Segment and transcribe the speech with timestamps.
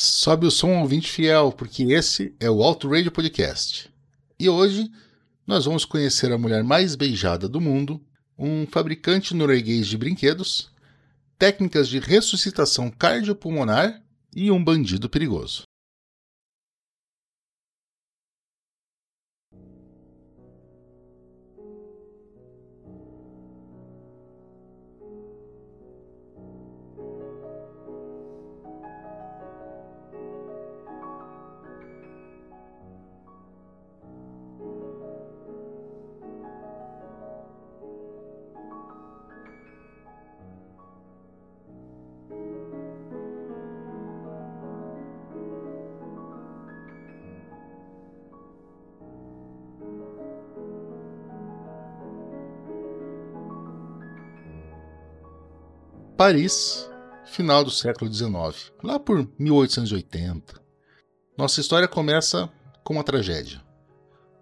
[0.00, 3.90] Sobe o som ouvinte fiel, porque esse é o Alto Radio Podcast.
[4.38, 4.88] E hoje
[5.44, 8.00] nós vamos conhecer a mulher mais beijada do mundo,
[8.38, 10.70] um fabricante norueguês de brinquedos,
[11.36, 14.00] técnicas de ressuscitação cardiopulmonar
[14.36, 15.64] e um bandido perigoso.
[56.18, 56.90] Paris,
[57.26, 60.60] final do século XIX, lá por 1880.
[61.36, 62.50] Nossa história começa
[62.82, 63.62] com uma tragédia.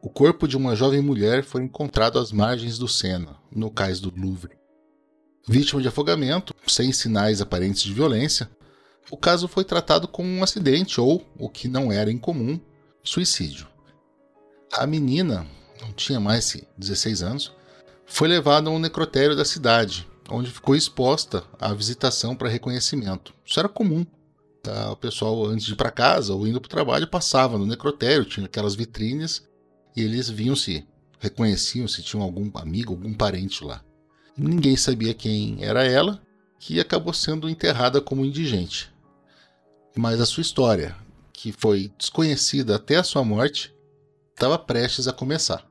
[0.01, 4.11] O corpo de uma jovem mulher foi encontrado às margens do Sena, no cais do
[4.17, 4.57] Louvre.
[5.47, 8.51] Vítima de afogamento, sem sinais aparentes de violência,
[9.11, 12.59] o caso foi tratado como um acidente ou, o que não era incomum,
[13.05, 13.69] suicídio.
[14.73, 15.47] A menina,
[15.83, 17.53] não tinha mais que 16 anos,
[18.07, 23.35] foi levada a um necrotério da cidade, onde ficou exposta à visitação para reconhecimento.
[23.45, 24.05] Isso era comum.
[24.63, 24.91] Tá?
[24.91, 28.25] O pessoal, antes de ir para casa ou indo para o trabalho, passava no necrotério,
[28.25, 29.47] tinha aquelas vitrines
[29.97, 30.87] e eles vinham se
[31.19, 33.83] reconheciam se tinham algum amigo, algum parente lá.
[34.37, 36.21] Ninguém sabia quem era ela,
[36.59, 38.93] que acabou sendo enterrada como indigente.
[39.97, 40.95] Mas a sua história,
[41.33, 43.75] que foi desconhecida até a sua morte,
[44.35, 45.67] estava prestes a começar.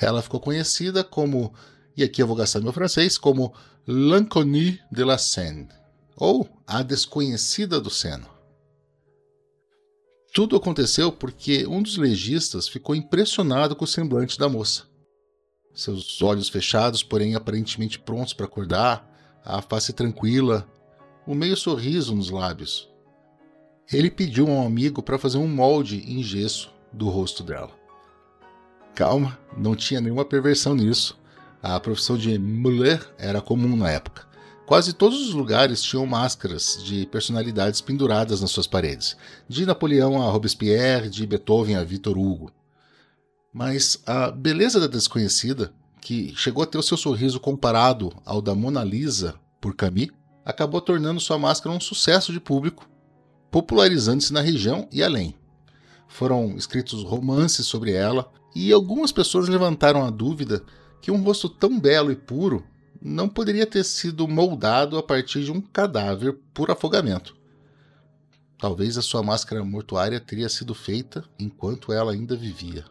[0.00, 1.54] Ela ficou conhecida como,
[1.96, 3.54] e aqui eu vou gastar meu francês, como
[3.86, 5.68] L'Inconnue de la Seine,
[6.16, 8.26] ou A Desconhecida do Seno.
[10.32, 14.84] Tudo aconteceu porque um dos legistas ficou impressionado com o semblante da moça.
[15.74, 19.06] Seus olhos fechados, porém aparentemente prontos para acordar,
[19.44, 20.66] a face tranquila,
[21.26, 22.88] o meio sorriso nos lábios.
[23.92, 27.78] Ele pediu a um amigo para fazer um molde em gesso do rosto dela.
[28.94, 31.22] Calma, não tinha nenhuma perversão nisso.
[31.66, 34.26] A profissão de mulher era comum na época.
[34.66, 39.16] Quase todos os lugares tinham máscaras de personalidades penduradas nas suas paredes,
[39.48, 42.52] de Napoleão a Robespierre, de Beethoven a Victor Hugo.
[43.50, 48.54] Mas a beleza da desconhecida, que chegou a ter o seu sorriso comparado ao da
[48.54, 50.10] Mona Lisa por Camus,
[50.44, 52.86] acabou tornando sua máscara um sucesso de público,
[53.50, 55.34] popularizando-se na região e além.
[56.08, 60.62] Foram escritos romances sobre ela, e algumas pessoas levantaram a dúvida
[61.04, 62.64] que um rosto tão belo e puro
[62.98, 67.36] não poderia ter sido moldado a partir de um cadáver por afogamento.
[68.58, 72.86] Talvez a sua máscara mortuária teria sido feita enquanto ela ainda vivia.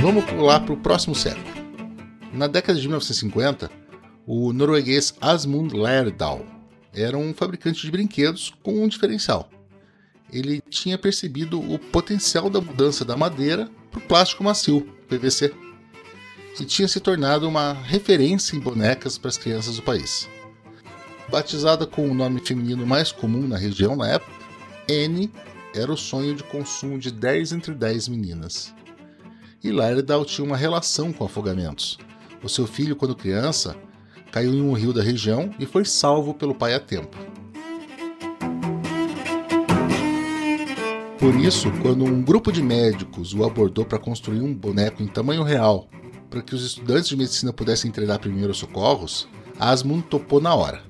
[0.00, 1.44] Vamos pular para o próximo século.
[2.32, 3.70] Na década de 1950,
[4.26, 6.44] o norueguês Asmund Lerdahl
[6.92, 9.48] era um fabricante de brinquedos com um diferencial.
[10.32, 14.86] Ele tinha percebido o potencial da mudança da madeira para o plástico macio,
[15.18, 15.52] PVC,
[16.60, 20.28] e tinha se tornado uma referência em bonecas para as crianças do país.
[21.28, 24.32] Batizada com o nome feminino mais comum na região na época,
[24.88, 25.30] N
[25.74, 28.74] era o sonho de consumo de 10 entre 10 meninas.
[29.62, 31.98] E Laerdal tinha uma relação com afogamentos.
[32.42, 33.74] O seu filho, quando criança,
[34.30, 37.16] caiu em um rio da região e foi salvo pelo pai a tempo.
[41.24, 45.42] Por isso, quando um grupo de médicos o abordou para construir um boneco em tamanho
[45.42, 45.88] real
[46.28, 49.26] para que os estudantes de medicina pudessem treinar primeiros socorros,
[49.58, 50.84] Asmund topou na hora.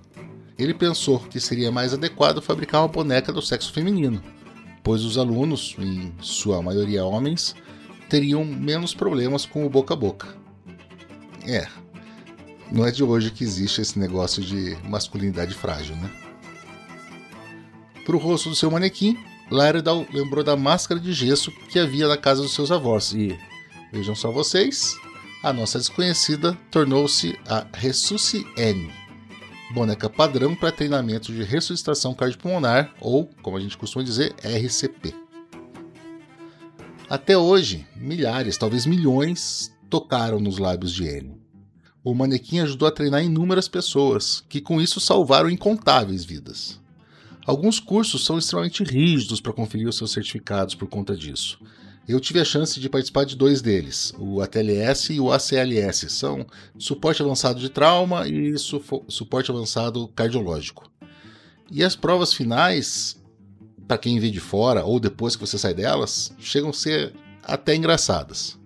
[0.58, 4.20] Ele pensou que seria mais adequado fabricar uma boneca do sexo feminino,
[4.82, 7.54] pois os alunos, em sua maioria homens,
[8.10, 10.36] teriam menos problemas com o boca a boca.
[11.46, 11.68] É,
[12.72, 16.10] não é de hoje que existe esse negócio de masculinidade frágil, né?
[18.04, 19.16] Para o rosto do seu manequim,
[19.54, 23.38] Laerdal lembrou da máscara de gesso que havia na casa dos seus avós e,
[23.92, 24.96] vejam só vocês,
[25.44, 28.92] a nossa desconhecida tornou-se a Ressusci N,
[29.72, 35.14] boneca padrão para treinamento de ressuscitação cardiopulmonar ou, como a gente costuma dizer, RCP.
[37.08, 41.40] Até hoje, milhares, talvez milhões, tocaram nos lábios de N.
[42.02, 46.82] O manequim ajudou a treinar inúmeras pessoas, que com isso salvaram incontáveis vidas.
[47.46, 51.58] Alguns cursos são extremamente rígidos para conferir os seus certificados por conta disso.
[52.06, 56.10] Eu tive a chance de participar de dois deles, o ATLS e o ACLS.
[56.10, 56.46] São
[56.78, 60.90] suporte avançado de trauma e su suporte avançado cardiológico.
[61.70, 63.16] E as provas finais,
[63.88, 67.74] para quem vê de fora ou depois que você sai delas, chegam a ser até
[67.74, 68.58] engraçadas.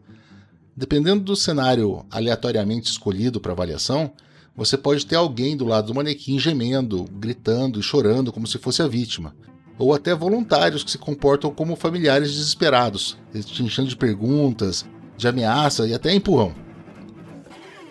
[0.77, 4.13] Dependendo do cenário aleatoriamente escolhido para avaliação,
[4.59, 8.83] você pode ter alguém do lado do manequim gemendo, gritando e chorando como se fosse
[8.83, 9.37] a vítima.
[9.79, 14.85] Ou até voluntários que se comportam como familiares desesperados, te enchendo de perguntas,
[15.17, 16.53] de ameaça e até empurrão.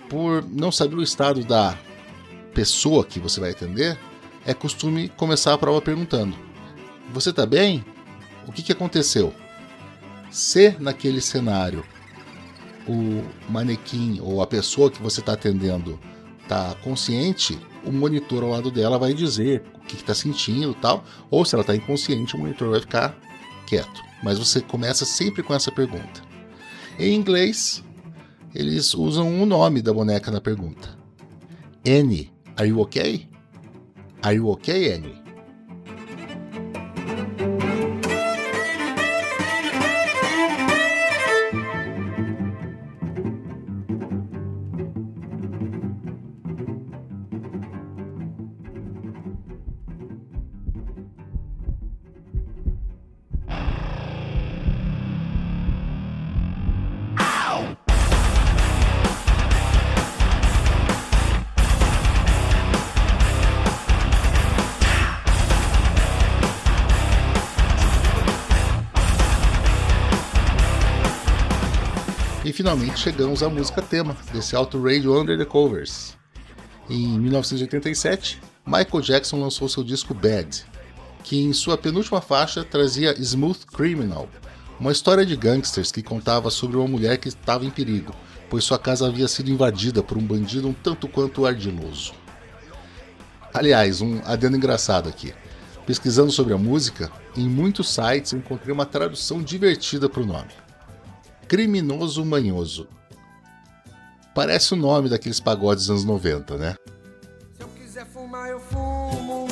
[0.10, 1.80] Por não saber o estado da
[2.54, 3.98] pessoa que você vai atender,
[4.46, 6.36] é costume começar a prova perguntando:
[7.14, 7.86] Você está bem?
[8.46, 9.34] O que, que aconteceu?
[10.30, 11.86] Se naquele cenário
[12.86, 15.98] o manequim ou a pessoa que você está atendendo
[16.48, 21.04] tá consciente, o monitor ao lado dela vai dizer o que está sentindo tal.
[21.30, 23.18] Ou se ela está inconsciente, o monitor vai ficar
[23.68, 24.02] quieto.
[24.24, 26.22] Mas você começa sempre com essa pergunta.
[27.00, 27.84] Em inglês,
[28.54, 30.98] eles usam o nome da boneca na pergunta.
[31.88, 33.28] Annie, are you okay?
[34.22, 35.17] Are you okay, Annie?
[72.68, 76.18] Finalmente chegamos à música tema desse Auto Radio Under the Covers.
[76.90, 80.66] Em 1987, Michael Jackson lançou seu disco Bad,
[81.24, 84.28] que em sua penúltima faixa trazia Smooth Criminal,
[84.78, 88.14] uma história de gangsters que contava sobre uma mulher que estava em perigo,
[88.50, 92.12] pois sua casa havia sido invadida por um bandido um tanto quanto ardiloso.
[93.54, 95.34] Aliás, um adendo engraçado aqui.
[95.86, 100.67] Pesquisando sobre a música, em muitos sites encontrei uma tradução divertida para o nome.
[101.48, 102.88] Criminoso Manhoso.
[104.36, 106.76] Parece o nome daqueles pagodes dos anos 90, né?
[107.56, 109.48] Se eu quiser fumar, eu fumo.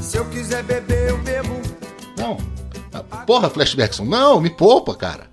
[0.00, 1.60] Se eu quiser beber, eu bebo.
[2.16, 2.36] Não.
[3.26, 5.28] Porra, Flashbackson, não, me poupa, cara.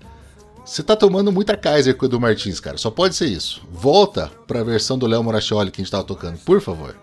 [0.64, 2.76] Você tá tomando muita Kaiser com o Edu Martins, cara.
[2.76, 3.62] Só pode ser isso.
[3.70, 6.94] Volta pra versão do Léo Morachioli que a gente tava tocando, por favor.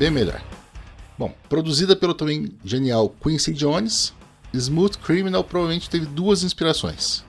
[0.00, 0.40] Bem melhor.
[1.18, 4.14] Bom, produzida pelo também genial Quincy Jones,
[4.50, 7.22] Smooth Criminal provavelmente teve duas inspirações: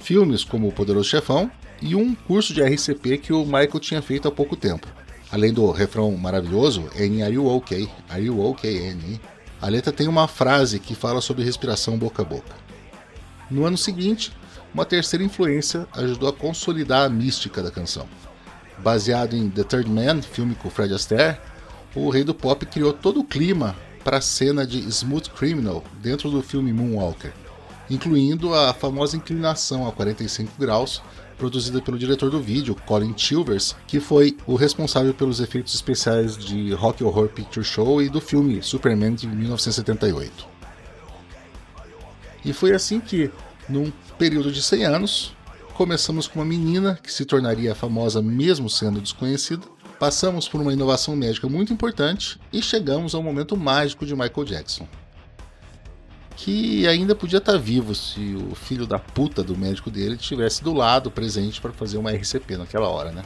[0.00, 1.48] filmes como O Poderoso Chefão
[1.80, 4.88] e um curso de RCP que o Michael tinha feito há pouco tempo.
[5.30, 7.88] Além do refrão maravilhoso, N Are You OK?
[8.08, 9.20] Are You OK, N?
[9.62, 12.56] A letra tem uma frase que fala sobre respiração boca a boca.
[13.48, 14.32] No ano seguinte,
[14.74, 18.08] uma terceira influência ajudou a consolidar a mística da canção.
[18.78, 21.38] Baseado em The Third Man, filme com Fred Astaire,
[21.94, 26.30] o rei do pop criou todo o clima para a cena de Smooth Criminal dentro
[26.30, 27.32] do filme Moonwalker,
[27.88, 31.02] incluindo a famosa inclinação a 45 graus
[31.36, 36.72] produzida pelo diretor do vídeo, Colin Chilvers, que foi o responsável pelos efeitos especiais de
[36.74, 40.46] Rock Horror Picture Show e do filme Superman de 1978.
[42.44, 43.30] E foi assim que,
[43.68, 45.34] num período de 100 anos,
[45.74, 49.66] começamos com uma menina que se tornaria famosa mesmo sendo desconhecida,
[50.00, 54.88] Passamos por uma inovação médica muito importante e chegamos ao momento mágico de Michael Jackson.
[56.34, 60.72] Que ainda podia estar vivo se o filho da puta do médico dele estivesse do
[60.72, 63.22] lado presente para fazer uma RCP naquela hora, né?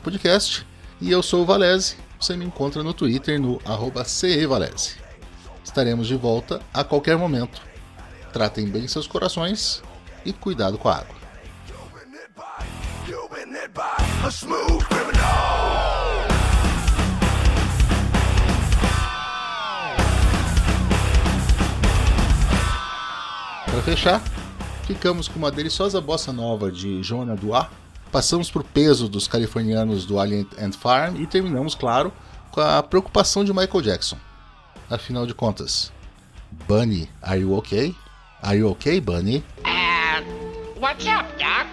[0.01, 0.65] Podcast,
[1.01, 4.95] e eu sou o Valese, você me encontra no Twitter no arroba CEValese.
[5.61, 7.61] Estaremos de volta a qualquer momento.
[8.31, 9.83] Tratem bem seus corações
[10.25, 11.15] e cuidado com a água.
[23.83, 24.23] Fechar,
[24.85, 27.69] ficamos com uma deliciosa bossa nova de Joana Duar,
[28.13, 32.13] passamos por peso dos californianos do Alien and Farm e terminamos, claro,
[32.49, 34.17] com a preocupação de Michael Jackson.
[34.89, 35.91] Afinal de contas,
[36.65, 37.93] Bunny, are you okay?
[38.41, 39.43] Are you okay, Bunny?
[39.65, 40.23] Uh,
[40.79, 41.72] what's up, Doc?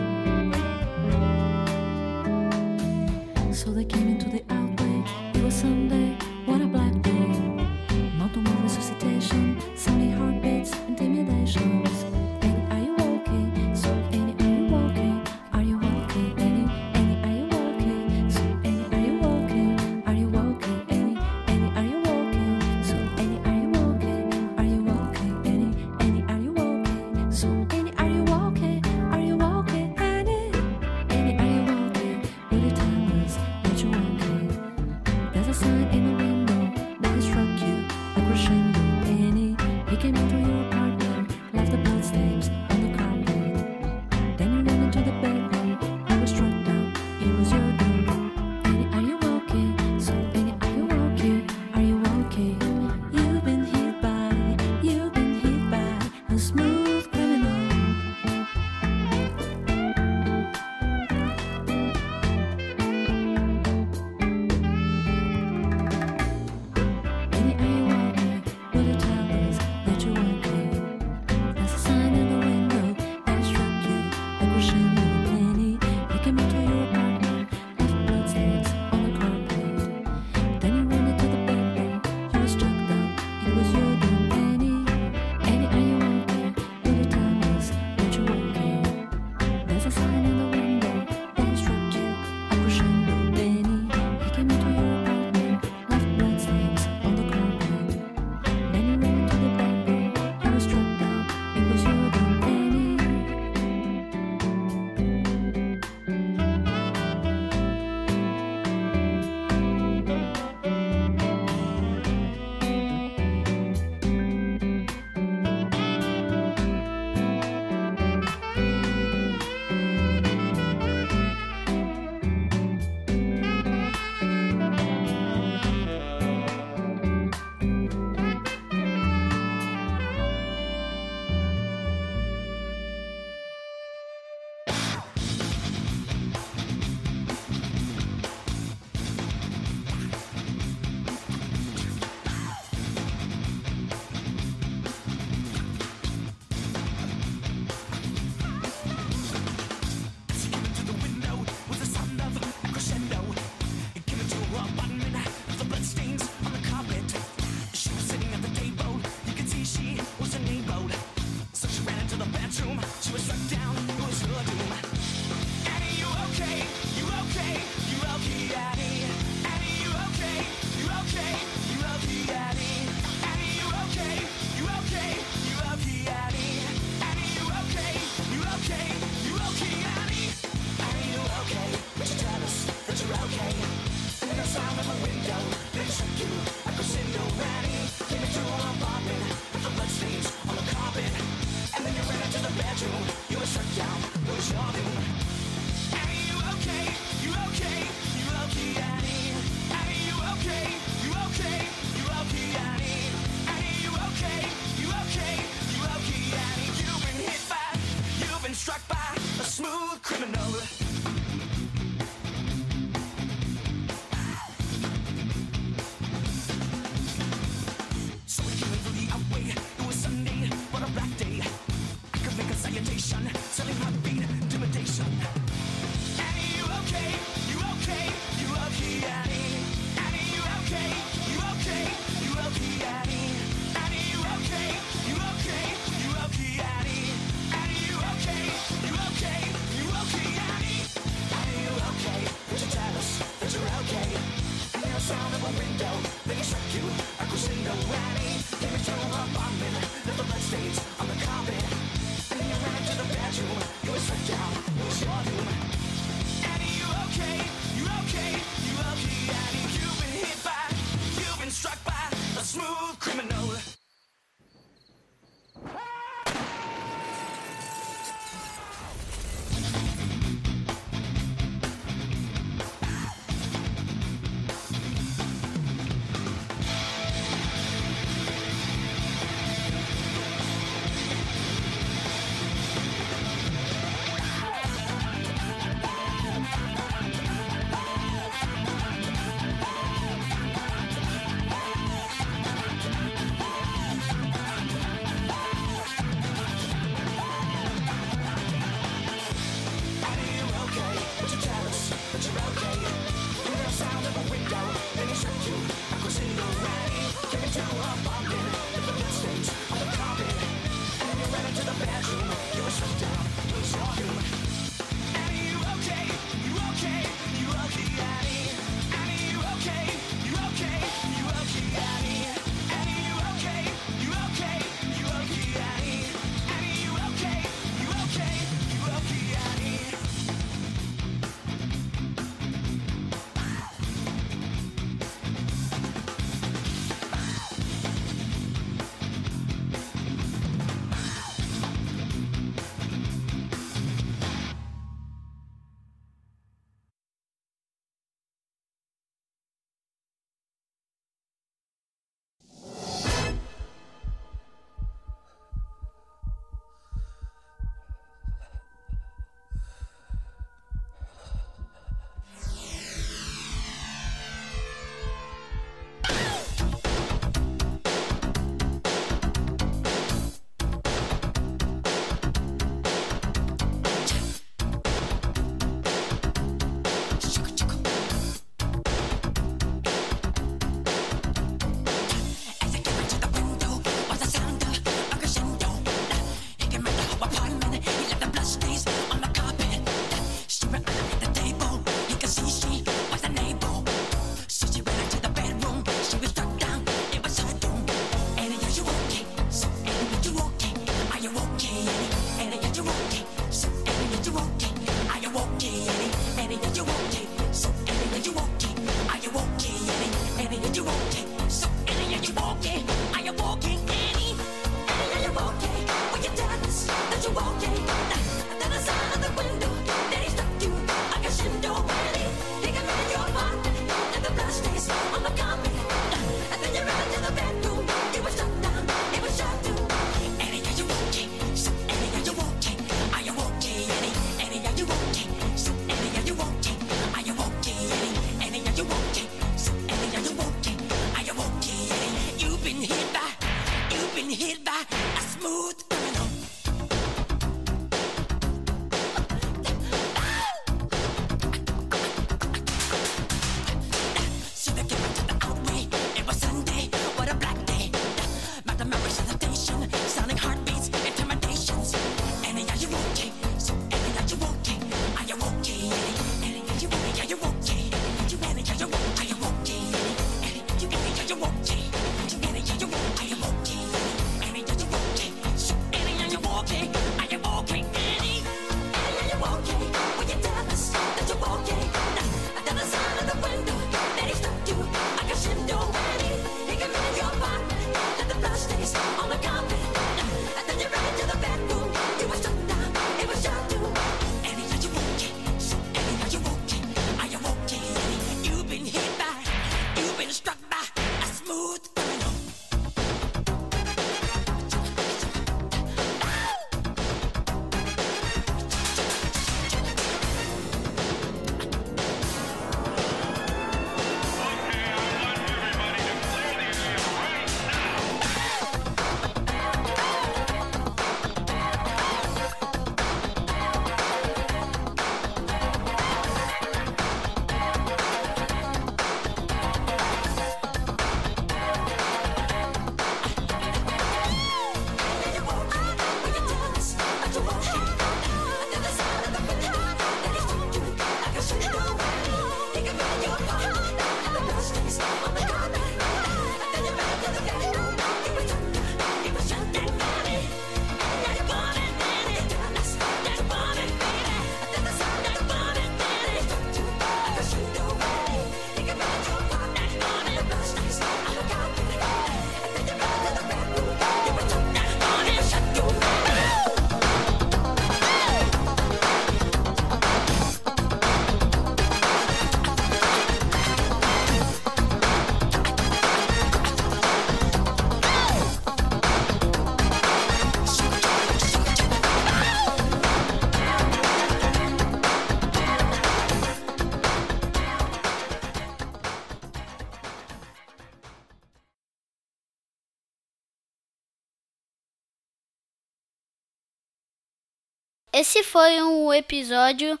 [598.34, 600.00] Esse foi um episódio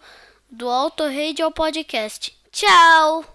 [0.50, 2.34] do Auto Radio Podcast.
[2.50, 3.31] Tchau!